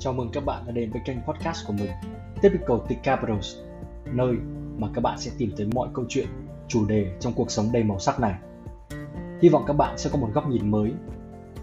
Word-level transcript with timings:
Chào 0.00 0.12
mừng 0.12 0.30
các 0.32 0.44
bạn 0.44 0.62
đã 0.66 0.72
đến 0.72 0.90
với 0.90 1.02
kênh 1.04 1.16
podcast 1.22 1.66
của 1.66 1.72
mình 1.72 1.90
Typical 2.42 2.76
T 2.88 3.02
Capitals 3.02 3.56
Nơi 4.04 4.36
mà 4.78 4.88
các 4.94 5.00
bạn 5.00 5.18
sẽ 5.18 5.30
tìm 5.38 5.52
thấy 5.56 5.66
mọi 5.74 5.88
câu 5.94 6.04
chuyện, 6.08 6.26
chủ 6.68 6.86
đề 6.86 7.16
trong 7.20 7.32
cuộc 7.32 7.50
sống 7.50 7.72
đầy 7.72 7.82
màu 7.82 7.98
sắc 7.98 8.20
này. 8.20 8.34
Hy 9.42 9.48
vọng 9.48 9.64
các 9.66 9.72
bạn 9.72 9.98
sẽ 9.98 10.10
có 10.12 10.18
một 10.18 10.28
góc 10.34 10.48
nhìn 10.48 10.70
mới 10.70 10.92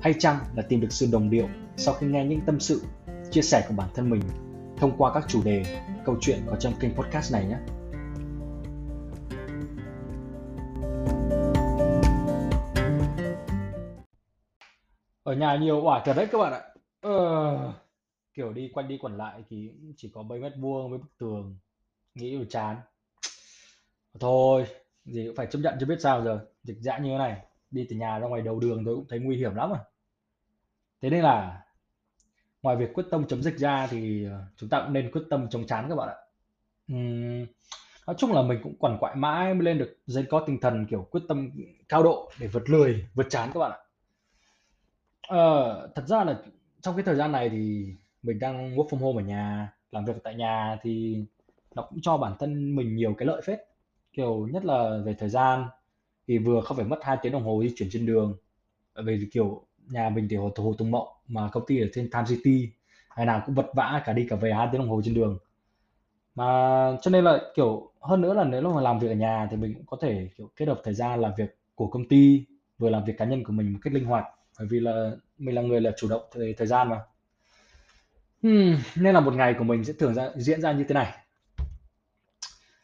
Hay 0.02 0.14
chăng 0.20 0.38
là 0.56 0.64
tìm 0.70 0.82
được 0.82 0.92
sự 0.92 1.08
đồng 1.12 1.30
điệu 1.30 1.48
sau 1.78 1.94
khi 1.94 2.08
nghe 2.08 2.26
những 2.26 2.42
tâm 2.46 2.60
sự, 2.60 2.82
chia 3.32 3.42
sẻ 3.42 3.66
của 3.68 3.74
bản 3.78 3.90
thân 3.96 4.10
mình 4.10 4.22
Thông 4.78 4.98
qua 4.98 5.14
các 5.14 5.26
chủ 5.28 5.44
đề, 5.44 5.64
câu 6.06 6.16
chuyện 6.22 6.40
có 6.48 6.56
trong 6.56 6.74
kênh 6.80 6.96
podcast 6.96 7.34
này 7.34 7.46
nhé. 7.46 7.58
Ở 15.24 15.34
nhà 15.34 15.58
nhiều 15.58 15.82
quả 15.84 16.02
thật 16.06 16.14
đấy 16.18 16.28
các 16.32 16.38
bạn 16.38 16.54
ạ. 16.54 16.62
Ờ 17.02 17.85
kiểu 18.36 18.54
đi 18.54 18.70
quanh 18.74 18.88
đi 18.88 18.98
quẩn 18.98 19.18
lại 19.18 19.44
thì 19.50 19.72
chỉ 19.98 20.12
có 20.14 20.22
mấy 20.22 20.40
mét 20.40 20.54
vuông 20.58 20.90
với 20.90 21.00
bức 21.00 21.18
tường 21.18 21.58
nghĩ 22.16 22.38
là 22.38 22.46
chán. 22.50 22.78
Thôi 24.20 24.66
gì 25.06 25.26
cũng 25.28 25.36
phải 25.36 25.48
chấp 25.52 25.60
nhận 25.60 25.78
cho 25.80 25.86
biết 25.86 26.02
sao 26.02 26.24
giờ. 26.24 26.46
Dịch 26.64 26.78
dã 26.82 26.98
như 26.98 27.10
thế 27.10 27.18
này 27.18 27.42
đi 27.72 27.88
từ 27.90 27.96
nhà 27.96 28.20
ra 28.20 28.28
ngoài 28.28 28.42
đầu 28.42 28.60
đường 28.60 28.86
tôi 28.86 28.96
cũng 28.96 29.06
thấy 29.10 29.20
nguy 29.20 29.38
hiểm 29.38 29.56
lắm 29.56 29.72
à. 29.74 29.80
Thế 31.02 31.10
nên 31.10 31.24
là 31.24 31.66
ngoài 32.62 32.76
việc 32.76 32.94
quyết 32.94 33.04
tâm 33.12 33.28
chống 33.28 33.42
dịch 33.42 33.58
ra 33.58 33.88
thì 33.88 34.26
ờ, 34.26 34.44
chúng 34.58 34.70
ta 34.70 34.82
cũng 34.84 34.94
nên 34.94 35.12
quyết 35.12 35.22
tâm 35.30 35.48
chống 35.50 35.68
chán 35.68 35.86
các 35.90 35.96
bạn 35.96 36.10
ạ. 36.10 36.16
Uhm, 36.94 37.46
nói 38.08 38.16
chung 38.20 38.32
là 38.32 38.42
mình 38.42 38.60
cũng 38.64 38.76
quằn 38.80 38.98
quại 39.00 39.16
mãi 39.16 39.54
mới 39.54 39.64
lên 39.64 39.78
được 39.78 39.98
dây 40.06 40.26
có 40.30 40.44
tinh 40.48 40.60
thần 40.62 40.86
kiểu 40.90 41.08
quyết 41.12 41.22
tâm 41.28 41.52
cao 41.90 42.04
độ 42.04 42.32
để 42.40 42.48
vượt 42.48 42.70
lười 42.70 43.06
vượt 43.14 43.28
chán 43.30 43.50
các 43.54 43.60
bạn 43.60 43.72
ạ. 43.72 43.80
À, 45.22 45.46
thật 45.96 46.04
ra 46.08 46.24
là 46.24 46.42
trong 46.82 46.96
cái 46.96 47.04
thời 47.04 47.16
gian 47.16 47.32
này 47.32 47.50
thì 47.50 47.96
mình 48.26 48.40
đang 48.40 48.76
work 48.76 48.88
from 48.88 48.98
home 48.98 49.24
ở 49.24 49.26
nhà, 49.26 49.74
làm 49.92 50.06
việc 50.06 50.14
tại 50.24 50.36
nhà 50.36 50.78
thì 50.82 51.24
nó 51.76 51.84
cũng 51.90 52.02
cho 52.02 52.18
bản 52.18 52.34
thân 52.40 52.76
mình 52.76 52.96
nhiều 52.96 53.14
cái 53.18 53.26
lợi 53.26 53.42
phết. 53.46 53.60
Kiểu 54.14 54.48
nhất 54.52 54.66
là 54.66 55.02
về 55.06 55.16
thời 55.20 55.30
gian, 55.30 55.66
thì 56.28 56.38
vừa 56.38 56.62
không 56.62 56.78
phải 56.78 56.86
mất 56.86 57.00
hai 57.04 57.18
tiếng 57.22 57.32
đồng 57.32 57.44
hồ 57.44 57.62
di 57.64 57.74
chuyển 57.76 57.90
trên 57.92 58.06
đường. 58.06 58.38
Bởi 58.96 59.06
vì 59.06 59.30
kiểu 59.32 59.66
nhà 59.90 60.10
mình 60.10 60.28
thì 60.30 60.36
hồ 60.36 60.52
Hồ 60.58 60.74
Tùng 60.78 60.92
Mậu 60.92 61.08
mà 61.28 61.50
công 61.52 61.64
ty 61.68 61.82
ở 61.82 61.88
trên 61.94 62.10
Time 62.12 62.24
City, 62.28 62.70
ngày 63.18 63.26
nào 63.26 63.44
cũng 63.46 63.56
vật 63.56 63.68
vã 63.76 64.02
cả 64.06 64.14
đi 64.14 64.28
cả 64.30 64.36
về 64.36 64.54
hai 64.54 64.68
tiếng 64.72 64.82
đồng 64.82 64.90
hồ 64.90 65.02
trên 65.06 65.14
đường. 65.14 65.38
Mà 66.36 66.46
cho 67.02 67.12
nên 67.12 67.24
là 67.24 67.40
kiểu 67.56 67.92
hơn 68.02 68.22
nữa 68.22 68.34
là 68.34 68.44
nếu 68.44 68.62
mà 68.62 68.82
làm 68.82 69.00
việc 69.00 69.08
ở 69.08 69.14
nhà 69.16 69.48
thì 69.52 69.58
mình 69.58 69.74
cũng 69.74 69.86
có 69.86 69.98
thể 70.02 70.30
kiểu 70.38 70.50
kết 70.56 70.68
hợp 70.68 70.82
thời 70.84 70.94
gian 70.94 71.22
làm 71.22 71.32
việc 71.38 71.58
của 71.76 71.88
công 71.88 72.08
ty, 72.08 72.46
vừa 72.78 72.90
làm 72.90 73.06
việc 73.06 73.14
cá 73.18 73.26
nhân 73.26 73.44
của 73.44 73.54
mình 73.54 73.74
một 73.74 73.80
cách 73.82 73.94
linh 73.94 74.06
hoạt. 74.06 74.26
Bởi 74.60 74.68
vì 74.72 74.80
là 74.80 75.12
mình 75.38 75.56
là 75.56 75.62
người 75.62 75.82
là 75.82 75.92
chủ 75.98 76.08
động 76.10 76.22
về 76.34 76.54
thời 76.58 76.68
gian 76.68 76.90
mà. 76.90 77.00
Ừm, 78.46 78.78
nên 78.96 79.14
là 79.14 79.20
một 79.20 79.34
ngày 79.36 79.56
của 79.60 79.64
mình 79.64 79.84
sẽ 79.84 79.94
thường 80.00 80.14
ra 80.14 80.30
diễn 80.38 80.62
ra 80.62 80.72
như 80.72 80.84
thế 80.88 80.94
này. 80.94 81.14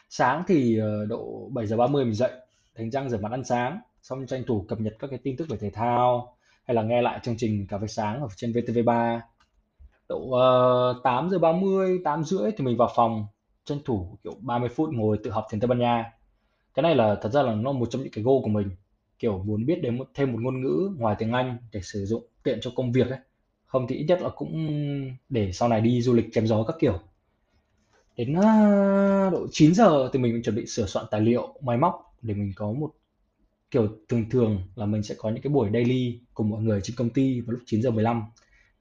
Sáng 0.10 0.44
thì, 0.48 0.78
ờ, 0.78 1.06
độ 1.06 1.50
7:30 1.54 2.06
mình 2.06 2.14
dậy, 2.14 2.32
đánh 2.78 2.92
răng 2.92 3.10
rửa 3.10 3.18
mặt 3.18 3.32
ăn 3.32 3.44
sáng, 3.44 3.80
xong 4.02 4.26
tranh 4.28 4.44
thủ 4.48 4.66
cập 4.68 4.80
nhật 4.82 4.94
các 5.00 5.08
cái 5.10 5.20
tin 5.24 5.38
tức 5.38 5.48
về 5.50 5.58
thể 5.62 5.70
thao 5.70 6.36
hay 6.64 6.76
là 6.76 6.82
nghe 6.84 7.02
lại 7.02 7.20
chương 7.24 7.36
trình 7.38 7.68
Cà 7.68 7.78
phê 7.78 7.88
sáng 7.88 8.22
ở 8.22 8.28
trên 8.36 8.52
VTV3. 8.52 9.22
Độ, 10.10 10.18
uh, 10.20 11.04
8:30, 11.04 12.00
8:30 12.06 12.52
thì 12.58 12.66
mình 12.66 12.78
vào 12.78 12.90
phòng, 12.96 13.26
tranh 13.66 13.80
thủ, 13.86 14.18
kiểu, 14.24 14.34
30 14.42 14.70
phút 14.70 14.90
ngồi 14.94 15.18
tự 15.24 15.32
học 15.32 15.48
tiếng 15.52 15.62
Tây 15.62 15.68
Ban 15.68 15.80
Nha. 15.80 16.12
Cái 16.76 16.84
này 16.84 16.96
là 16.96 17.16
thật 17.24 17.30
ra 17.34 17.44
là 17.44 17.54
nó 17.56 17.74
một 17.74 17.88
trong 17.92 18.04
những 18.04 18.14
cái 18.14 18.24
goal 18.26 18.38
của 18.44 18.50
mình, 18.50 18.70
kiểu, 19.20 19.44
muốn 19.46 19.68
biết 19.68 19.82
đến 19.84 20.00
một 20.00 20.08
thêm 20.16 20.34
một 20.34 20.40
ngôn 20.42 20.62
ngữ 20.62 20.96
ngoài 21.00 21.16
tiếng 21.20 21.34
Anh 21.34 21.58
để 21.74 21.82
sử 21.84 22.06
dụng 22.06 22.24
tiện 22.44 22.60
cho 22.62 22.72
công 22.76 22.92
việc 22.92 23.10
ấy. 23.10 23.20
Không 23.72 23.88
thì 23.88 23.96
ít 23.96 24.04
nhất 24.04 24.22
là 24.22 24.30
cũng 24.30 24.70
để 25.30 25.52
sau 25.52 25.70
này 25.70 25.82
đi 25.82 26.02
du 26.02 26.14
lịch 26.14 26.26
chém 26.34 26.48
gió 26.48 26.64
các 26.64 26.76
kiểu. 26.80 27.00
Đến 28.18 28.34
à, 28.34 29.30
độ 29.32 29.48
9 29.52 29.74
giờ 29.74 30.10
thì 30.14 30.20
mình 30.20 30.42
chuẩn 30.44 30.56
bị 30.56 30.66
sửa 30.66 30.86
soạn 30.86 31.06
tài 31.12 31.22
liệu, 31.22 31.54
máy 31.62 31.78
móc 31.78 32.16
để 32.22 32.34
mình 32.34 32.52
có 32.56 32.72
một 32.72 32.92
kiểu 33.72 33.88
thường 34.10 34.30
thường 34.30 34.62
là 34.76 34.86
mình 34.86 35.04
sẽ 35.04 35.16
có 35.18 35.30
những 35.30 35.42
cái 35.42 35.54
buổi 35.54 35.70
daily 35.74 36.20
cùng 36.34 36.50
mọi 36.50 36.62
người 36.62 36.80
trên 36.84 36.96
công 36.96 37.10
ty 37.10 37.42
vào 37.42 37.52
lúc 37.52 37.62
9 37.66 37.82
giờ 37.82 37.92
15. 37.92 38.24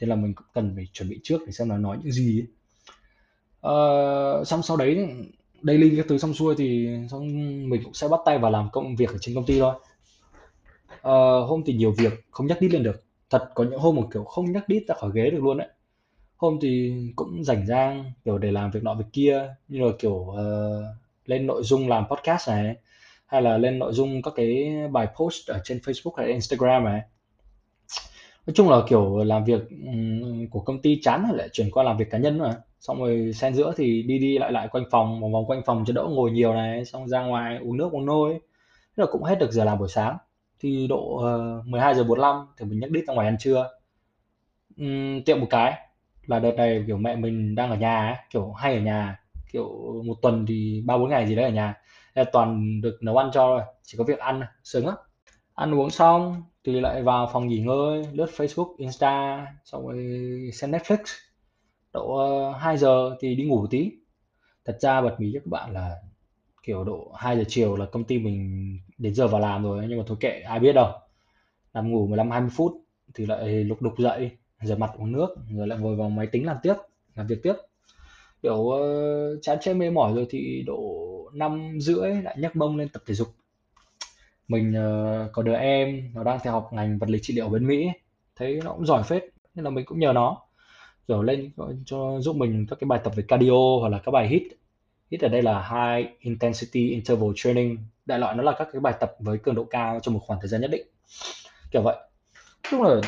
Nên 0.01 0.11
là 0.11 0.17
mình 0.17 0.35
cũng 0.35 0.47
cần 0.55 0.73
phải 0.77 0.87
chuẩn 0.93 1.09
bị 1.09 1.21
trước 1.23 1.41
để 1.47 1.53
xem 1.53 1.69
nó 1.69 1.79
nói 1.79 1.99
những 2.03 2.13
gì 2.13 2.41
ấy. 2.41 2.47
Ờ, 3.61 4.45
xong 4.45 4.63
sau 4.63 4.77
đấy 4.77 5.09
daily 5.63 5.97
các 5.97 6.07
thứ 6.09 6.19
xong 6.19 6.35
xuôi 6.35 6.55
thì 6.59 6.89
xong 7.11 7.27
mình 7.71 7.83
cũng 7.85 7.95
sẽ 7.95 8.09
bắt 8.09 8.21
tay 8.25 8.39
vào 8.39 8.51
làm 8.51 8.69
công 8.73 8.97
việc 8.97 9.09
ở 9.11 9.19
trên 9.21 9.35
công 9.35 9.47
ty 9.47 9.59
thôi. 9.59 9.75
Ờ, 11.03 11.41
hôm 11.41 11.63
thì 11.67 11.73
nhiều 11.75 11.93
việc 11.99 12.13
không 12.31 12.47
nhắc 12.47 12.61
đi 12.61 12.69
lên 12.69 12.83
được. 12.83 13.10
Thật 13.31 13.51
có 13.55 13.65
những 13.65 13.79
hôm 13.79 13.97
mà 13.97 14.03
kiểu 14.13 14.25
không 14.25 14.53
nhắc 14.53 14.69
đít 14.69 14.83
ra 14.89 14.95
khỏi 14.95 15.11
ghế 15.15 15.31
được 15.31 15.43
luôn 15.43 15.59
đấy. 15.59 15.69
Hôm 16.37 16.59
thì 16.63 16.95
cũng 17.17 17.45
rảnh 17.45 17.67
rang 17.67 18.13
kiểu 18.25 18.39
để 18.39 18.51
làm 18.51 18.71
việc 18.71 18.83
nọ 18.83 18.95
việc 18.95 19.05
kia 19.13 19.55
như 19.69 19.81
là 19.85 19.93
kiểu 19.99 20.15
uh, 20.15 20.37
lên 21.27 21.47
nội 21.47 21.63
dung 21.63 21.89
làm 21.89 22.05
podcast 22.09 22.49
này 22.49 22.77
hay 23.27 23.43
là 23.43 23.59
lên 23.59 23.79
nội 23.79 23.93
dung 23.93 24.23
các 24.23 24.33
cái 24.37 24.73
bài 24.93 25.09
post 25.17 25.51
ở 25.51 25.61
trên 25.65 25.79
Facebook 25.79 26.15
hay 26.17 26.27
Instagram 26.27 26.85
này. 26.85 27.01
Nói 28.47 28.55
chung 28.55 28.69
là 28.69 28.83
kiểu 28.89 29.25
làm 29.25 29.45
việc 29.45 29.61
của 30.51 30.61
công 30.61 30.83
ty 30.83 31.01
chán 31.03 31.25
rồi 31.29 31.39
lại 31.39 31.49
chuyển 31.53 31.71
qua 31.71 31.85
làm 31.85 31.97
việc 31.97 32.11
cá 32.11 32.19
nhân 32.19 32.39
mà. 32.39 32.57
Xong 32.81 32.99
rồi 32.99 33.33
xen 33.35 33.55
giữa 33.55 33.75
thì 33.77 34.03
đi 34.03 34.19
đi 34.19 34.39
lại 34.39 34.53
lại 34.53 34.69
quanh 34.69 34.85
phòng, 34.91 35.21
vòng 35.21 35.33
vòng 35.33 35.47
quanh 35.47 35.63
phòng 35.67 35.85
cho 35.87 35.93
đỡ 35.93 36.07
ngồi 36.11 36.31
nhiều 36.31 36.55
này, 36.55 36.85
xong 36.85 37.09
ra 37.09 37.23
ngoài 37.23 37.59
uống 37.63 37.77
nước 37.77 37.93
uống 37.93 38.07
nôi. 38.07 38.33
Thế 38.97 39.05
là 39.05 39.07
cũng 39.13 39.23
hết 39.23 39.39
được 39.39 39.53
giờ 39.53 39.65
làm 39.65 39.79
buổi 39.79 39.89
sáng. 39.89 40.17
Thì 40.61 40.87
độ 40.87 41.17
ờ, 41.17 41.59
uh, 41.61 41.67
12 41.67 41.95
giờ 41.95 42.05
45 42.05 42.47
thì 42.59 42.65
mình 42.65 42.81
nhắc 42.81 42.91
đít 42.91 43.05
ra 43.09 43.15
ngoài 43.15 43.27
ăn 43.27 43.37
trưa. 43.39 43.69
uhm, 44.83 45.23
tiệm 45.27 45.41
một 45.41 45.47
cái 45.51 45.79
là 46.27 46.39
đợt 46.39 46.53
này 46.57 46.85
kiểu 46.87 46.97
mẹ 46.97 47.17
mình 47.17 47.55
đang 47.55 47.71
ở 47.71 47.77
nhà 47.77 48.07
ấy, 48.07 48.17
kiểu 48.31 48.53
hay 48.53 48.75
ở 48.75 48.81
nhà, 48.81 49.21
kiểu 49.53 49.69
một 50.07 50.15
tuần 50.23 50.47
thì 50.49 50.83
ba 50.87 50.99
bốn 50.99 51.11
ngày 51.11 51.27
gì 51.27 51.35
đấy 51.37 51.45
ở 51.45 51.51
nhà. 51.51 51.75
Là 52.15 52.25
toàn 52.33 52.81
được 52.81 52.99
nấu 53.03 53.17
ăn 53.17 53.31
cho 53.33 53.47
rồi 53.47 53.63
chỉ 53.83 53.99
có 53.99 54.05
việc 54.05 54.19
ăn 54.19 54.43
sướng 54.65 54.87
lắm. 54.87 54.97
Ăn 55.55 55.75
uống 55.75 55.91
xong 55.91 56.43
thì 56.65 56.81
lại 56.81 57.03
vào 57.03 57.31
phòng 57.33 57.49
nghỉ 57.49 57.61
ngơi, 57.61 58.07
lướt 58.13 58.31
Facebook, 58.37 58.75
Insta, 58.79 59.47
xong 59.65 59.87
rồi 59.87 59.97
xem 60.55 60.71
Netflix. 60.73 60.99
Độ 61.93 62.17
ờ, 62.17 62.51
uh, 62.51 62.57
2 62.57 62.79
giờ 62.79 63.17
thì 63.21 63.35
đi 63.35 63.45
ngủ 63.45 63.67
tí. 63.71 63.93
Thật 64.65 64.77
ra 64.81 65.01
bật 65.03 65.17
mí 65.21 65.31
cho 65.35 65.41
các 65.41 65.51
bạn 65.51 65.73
là 65.73 65.97
kiểu 66.63 66.85
độ 66.85 67.13
2 67.17 67.37
giờ 67.37 67.45
chiều 67.49 67.77
là 67.77 67.87
công 67.87 68.05
ty 68.05 68.19
mình 68.19 68.79
đến 68.99 69.15
giờ 69.15 69.29
vào 69.29 69.41
làm 69.41 69.63
rồi 69.63 69.87
nhưng 69.89 69.99
mà 69.99 70.05
thôi 70.07 70.17
kệ 70.21 70.41
ai 70.41 70.61
biết 70.61 70.73
đâu. 70.73 70.93
Nằm 71.75 71.91
ngủ 71.91 72.07
15 72.07 72.31
20 72.31 72.51
phút 72.53 72.73
thì 73.15 73.27
lại 73.27 73.65
lục 73.65 73.83
đục 73.83 73.95
dậy, 73.99 74.31
rửa 74.63 74.77
mặt 74.77 74.91
uống 74.99 75.13
nước 75.13 75.29
rồi 75.51 75.67
lại 75.67 75.79
ngồi 75.79 75.97
vào 75.97 76.09
máy 76.09 76.27
tính 76.27 76.47
làm 76.47 76.57
tiếp, 76.63 76.75
làm 77.15 77.27
việc 77.27 77.43
tiếp. 77.43 77.55
Kiểu 78.43 78.57
uh, 78.57 79.39
chán 79.43 79.59
chê 79.61 79.75
mệt 79.75 79.91
mỏi 79.91 80.15
rồi 80.15 80.27
thì 80.31 80.63
độ 80.67 81.11
năm 81.33 81.79
rưỡi 81.81 82.23
lại 82.23 82.37
nhấc 82.39 82.57
mông 82.57 82.77
lên 82.77 82.89
tập 82.89 83.03
thể 83.07 83.15
dục 83.15 83.29
mình 84.49 84.71
uh, 84.71 85.33
có 85.33 85.43
đứa 85.43 85.55
em 85.55 86.11
nó 86.15 86.25
đang 86.25 86.39
theo 86.43 86.53
học 86.53 86.71
ngành 86.73 86.99
vật 86.99 87.11
lý 87.11 87.19
trị 87.23 87.35
liệu 87.35 87.49
bên 87.49 87.67
Mỹ 87.67 87.89
thấy 88.37 88.61
nó 88.65 88.73
cũng 88.73 88.87
giỏi 88.87 89.03
phết 89.03 89.25
nên 89.55 89.65
là 89.65 89.71
mình 89.71 89.85
cũng 89.85 89.99
nhờ 89.99 90.13
nó 90.13 90.37
kiểu 91.09 91.23
lên 91.23 91.51
cho 91.87 92.21
giúp 92.21 92.37
mình 92.37 92.67
các 92.71 92.79
cái 92.81 92.89
bài 92.89 93.01
tập 93.05 93.13
về 93.17 93.25
cardio 93.29 93.79
hoặc 93.81 93.89
là 93.89 93.99
các 93.99 94.11
bài 94.11 94.29
hit 94.29 94.43
ít 95.11 95.21
ở 95.21 95.29
đây 95.29 95.43
là 95.43 95.69
high 95.69 96.19
intensity 96.21 96.89
interval 96.89 97.31
training 97.35 97.79
đại 98.07 98.19
loại 98.19 98.35
nó 98.37 98.43
là 98.43 98.53
các 98.59 98.69
cái 98.73 98.81
bài 98.81 98.95
tập 99.01 99.17
với 99.19 99.39
cường 99.39 99.55
độ 99.55 99.65
cao 99.65 100.01
trong 100.03 100.15
một 100.15 100.21
khoảng 100.27 100.41
thời 100.41 100.49
gian 100.49 100.61
nhất 100.61 100.71
định 100.71 100.87
kiểu 101.71 101.83
vậy 101.83 101.97
lúc 102.71 102.83
là 102.83 103.01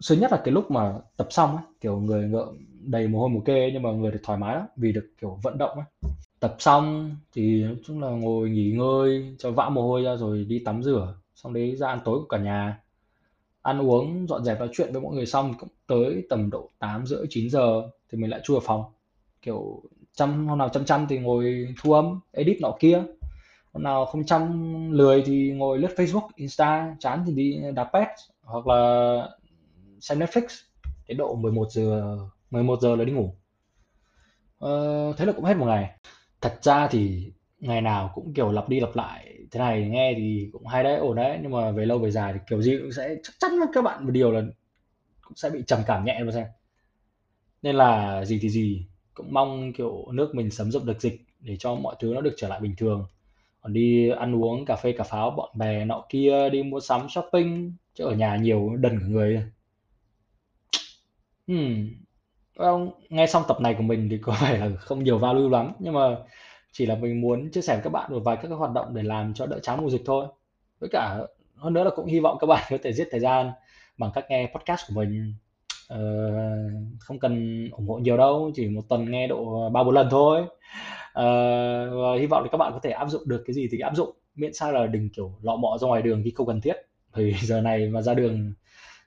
sớm 0.00 0.20
nhất 0.20 0.32
là 0.32 0.40
cái 0.44 0.54
lúc 0.54 0.70
mà 0.70 0.92
tập 1.16 1.26
xong 1.30 1.56
ấy, 1.56 1.64
kiểu 1.80 2.00
người 2.00 2.28
ngợm 2.28 2.48
đầy 2.80 3.08
mồ 3.08 3.20
hôi 3.20 3.28
mồ 3.28 3.40
kê 3.40 3.70
nhưng 3.72 3.82
mà 3.82 3.90
người 3.90 4.10
được 4.10 4.20
thoải 4.22 4.38
mái 4.38 4.54
lắm 4.54 4.66
vì 4.76 4.92
được 4.92 5.10
kiểu 5.20 5.38
vận 5.42 5.58
động 5.58 5.78
ấy 5.78 6.10
Tập 6.40 6.56
xong 6.58 7.16
thì 7.32 7.64
nói 7.64 7.76
chung 7.86 8.02
là 8.02 8.08
ngồi 8.08 8.50
nghỉ 8.50 8.70
ngơi 8.70 9.34
cho 9.38 9.50
vã 9.50 9.68
mồ 9.68 9.82
hôi 9.82 10.02
ra 10.02 10.16
rồi 10.16 10.44
đi 10.44 10.58
tắm 10.64 10.82
rửa, 10.82 11.14
xong 11.34 11.52
đấy 11.52 11.76
ra 11.76 11.88
ăn 11.88 12.00
tối 12.04 12.18
của 12.18 12.26
cả 12.28 12.38
nhà. 12.38 12.80
Ăn 13.62 13.80
uống, 13.90 14.26
dọn 14.28 14.44
dẹp 14.44 14.58
nói 14.58 14.68
chuyện 14.72 14.92
với 14.92 15.02
mọi 15.02 15.14
người 15.14 15.26
xong 15.26 15.54
cũng 15.58 15.68
tới 15.86 16.26
tầm 16.28 16.50
độ 16.50 16.70
tám 16.78 17.06
rưỡi 17.06 17.26
chín 17.30 17.50
giờ 17.50 17.82
thì 18.10 18.18
mình 18.18 18.30
lại 18.30 18.40
chui 18.44 18.54
vào 18.54 18.62
phòng. 18.66 18.84
Kiểu 19.42 19.82
chăm 20.14 20.48
hôm 20.48 20.58
nào 20.58 20.68
chăm 20.68 20.84
chăm 20.84 21.06
thì 21.06 21.18
ngồi 21.18 21.74
thu 21.82 21.92
âm, 21.92 22.20
edit 22.32 22.60
nọ 22.60 22.72
kia. 22.80 23.02
Hôm 23.72 23.82
nào 23.82 24.06
không 24.06 24.26
chăm 24.26 24.92
lười 24.92 25.22
thì 25.26 25.52
ngồi 25.52 25.78
lướt 25.78 25.94
Facebook, 25.96 26.28
Insta, 26.34 26.96
chán 27.00 27.24
thì 27.26 27.32
đi 27.32 27.60
đạp 27.74 27.90
pet 27.92 28.08
hoặc 28.42 28.66
là 28.66 29.28
xem 30.00 30.18
Netflix. 30.18 30.46
Đến 31.08 31.16
độ 31.16 31.34
11 31.34 31.70
giờ 31.70 32.18
11 32.50 32.80
giờ 32.80 32.96
là 32.96 33.04
đi 33.04 33.12
ngủ. 33.12 33.34
Ờ, 34.58 35.12
thế 35.16 35.24
là 35.24 35.32
cũng 35.32 35.44
hết 35.44 35.56
một 35.56 35.66
ngày. 35.66 35.90
Thật 36.40 36.58
ra 36.62 36.88
thì 36.88 37.32
ngày 37.58 37.80
nào 37.80 38.10
cũng, 38.14 38.34
kiểu, 38.34 38.52
lặp 38.52 38.68
đi 38.68 38.80
lặp 38.80 38.96
lại 38.96 39.30
thế 39.50 39.58
này 39.60 39.88
nghe 39.88 40.14
thì 40.16 40.48
cũng 40.52 40.66
hay 40.66 40.84
đấy, 40.84 40.96
ổn 40.96 41.16
đấy, 41.16 41.38
nhưng 41.42 41.52
mà 41.52 41.70
về 41.70 41.86
lâu 41.86 41.98
về 41.98 42.10
dài 42.10 42.32
thì 42.32 42.38
kiểu 42.48 42.62
gì 42.62 42.78
cũng 42.78 42.92
sẽ 42.92 43.16
chắc 43.22 43.32
chắn 43.38 43.52
là 43.52 43.66
các 43.72 43.82
bạn 43.82 44.04
một 44.04 44.10
điều 44.10 44.32
là 44.32 44.42
cũng 45.22 45.36
sẽ 45.36 45.50
bị 45.50 45.62
trầm 45.66 45.80
cảm 45.86 46.04
nhẹ 46.04 46.20
mà 46.24 46.32
xem. 46.32 46.46
Nên 47.62 47.76
là 47.76 48.24
gì 48.24 48.38
thì 48.42 48.48
gì, 48.48 48.86
cũng 49.20 49.34
mong, 49.34 49.72
kiểu, 49.72 50.06
nước 50.12 50.34
mình 50.34 50.50
sớm 50.50 50.70
dập 50.72 50.84
được 50.84 51.00
dịch 51.00 51.20
để 51.40 51.56
cho 51.56 51.74
mọi 51.74 51.96
thứ 52.00 52.14
nó 52.14 52.20
được 52.20 52.34
trở 52.36 52.48
lại 52.48 52.60
bình 52.60 52.74
thường. 52.78 53.06
Còn 53.60 53.72
đi 53.72 54.10
ăn 54.10 54.34
uống 54.34 54.64
cà 54.66 54.76
phê 54.76 54.92
cà 54.92 55.04
pháo 55.04 55.30
bạn 55.30 55.48
bè 55.54 55.84
nọ 55.84 56.04
kia, 56.08 56.50
đi 56.50 56.62
mua 56.62 56.80
sắm 56.80 57.08
shopping, 57.08 57.72
chứ 57.94 58.04
ở 58.04 58.14
nhà 58.14 58.36
nhiều 58.36 58.76
đần 58.76 59.00
cả 59.00 59.06
người. 59.06 59.44
hmm. 61.48 61.88
Well, 62.56 62.90
nghe 63.10 63.26
xong 63.26 63.42
tập 63.48 63.60
này 63.60 63.74
của 63.74 63.82
mình 63.82 64.08
thì 64.10 64.18
có 64.22 64.36
vẻ 64.42 64.58
là 64.58 64.70
không 64.76 65.04
nhiều 65.04 65.18
value 65.18 65.48
lắm, 65.50 65.72
nhưng 65.78 65.94
mà 65.94 66.16
chỉ 66.72 66.86
là 66.86 66.94
mình 66.94 67.20
muốn 67.20 67.50
chia 67.50 67.62
sẻ 67.62 67.74
với 67.74 67.84
các 67.84 67.90
bạn 67.90 68.12
một 68.12 68.20
vài 68.24 68.36
các 68.36 68.48
cái 68.48 68.58
hoạt 68.58 68.72
động 68.72 68.94
để 68.94 69.02
làm 69.02 69.34
cho 69.34 69.46
đỡ 69.46 69.58
chán 69.62 69.82
mùa 69.82 69.90
dịch 69.90 70.02
thôi. 70.06 70.26
Với 70.80 70.90
cả 70.92 71.18
hơn 71.56 71.72
nữa 71.72 71.84
là 71.84 71.90
cũng 71.96 72.06
hy 72.06 72.20
vọng 72.20 72.38
các 72.40 72.46
bạn 72.46 72.64
có 72.70 72.78
thể 72.82 72.92
giết 72.92 73.08
thời 73.10 73.20
gian 73.20 73.52
bằng 73.98 74.10
cách 74.14 74.24
nghe 74.30 74.52
podcast 74.54 74.80
của 74.88 74.94
mình 74.94 75.34
uh, 75.94 76.98
không 77.00 77.18
cần 77.18 77.64
ủng 77.70 77.88
hộ 77.88 77.98
nhiều 77.98 78.16
đâu, 78.16 78.50
chỉ 78.54 78.68
một 78.68 78.82
tuần 78.88 79.10
nghe 79.10 79.26
độ 79.26 79.70
ba 79.70 79.84
bốn 79.84 79.94
lần 79.94 80.08
thôi. 80.10 80.40
uh, 80.40 80.48
và 82.02 82.16
hy 82.20 82.26
vọng 82.26 82.42
là 82.42 82.48
các 82.52 82.58
bạn 82.58 82.72
có 82.72 82.80
thể 82.82 82.90
áp 82.90 83.08
dụng 83.08 83.22
được 83.26 83.42
cái 83.46 83.54
gì 83.54 83.68
thì 83.72 83.78
áp 83.78 83.96
dụng, 83.96 84.16
miễn 84.34 84.54
sao 84.54 84.72
là 84.72 84.86
đừng 84.86 85.08
kiểu 85.10 85.32
lọ 85.42 85.56
mọ 85.56 85.78
ra 85.78 85.88
ngoài 85.88 86.02
đường 86.02 86.22
khi 86.24 86.32
không 86.34 86.46
cần 86.46 86.60
thiết. 86.60 86.76
thì 87.14 87.34
giờ 87.42 87.60
này 87.60 87.88
mà 87.88 88.02
ra 88.02 88.14
đường 88.14 88.52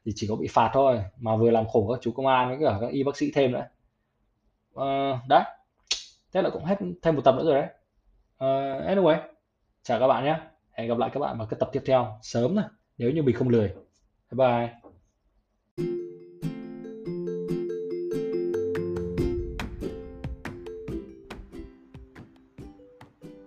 thì 0.06 0.12
chỉ 0.16 0.28
có 0.28 0.36
bị 0.36 0.48
phạt 0.52 0.70
thôi, 0.74 1.04
mà 1.20 1.36
vừa 1.36 1.52
làm 1.52 1.68
khổ 1.68 1.88
các 1.92 2.00
chú 2.02 2.12
công 2.12 2.28
an 2.28 2.50
với 2.50 2.58
cả 2.70 2.78
các 2.82 2.92
y 2.92 3.04
bác 3.04 3.18
sĩ 3.18 3.32
thêm 3.36 3.52
nữa. 3.52 3.66
uh, 4.74 5.28
đấy, 5.30 5.44
thế 6.34 6.42
là 6.42 6.50
cũng 6.50 6.66
hết 6.66 6.76
thêm 7.02 7.16
một 7.16 7.22
tập 7.26 7.36
nữa 7.38 7.44
rồi 7.46 7.54
đấy. 7.54 7.68
uh, 8.36 8.98
anyway, 8.98 9.18
chào 9.84 10.00
các 10.00 10.08
bạn 10.08 10.24
nhé. 10.26 10.40
Hẹn 10.72 10.88
gặp 10.88 10.98
lại 10.98 11.10
các 11.14 11.20
bạn 11.20 11.38
vào 11.38 11.48
cái 11.48 11.58
tập 11.60 11.70
tiếp 11.74 11.82
theo 11.86 12.20
sớm 12.22 12.56
này, 12.56 12.66
nếu 12.98 13.12
như 13.12 13.24
mình 13.24 13.36
không 13.36 13.50
lười. 13.50 13.68
Bye 14.32 14.38
bye. 14.38 14.83